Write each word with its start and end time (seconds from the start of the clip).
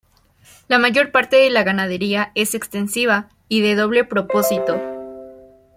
La 0.67 0.79
mayor 0.79 1.11
parte 1.11 1.35
de 1.35 1.51
la 1.51 1.61
ganadería 1.61 2.31
es 2.33 2.55
extensiva 2.55 3.29
y 3.49 3.61
de 3.61 3.75
doble 3.75 4.03
propósito. 4.03 4.81